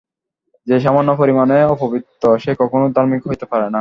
যে 0.67 0.75
সামান্য 0.79 1.09
পরিমাণেও 1.17 1.67
অপবিত্র, 1.69 2.23
সে 2.37 2.51
কখনও 2.59 2.93
ধার্মিক 2.95 3.21
হইতে 3.27 3.45
পারে 3.45 3.63
না। 3.63 3.69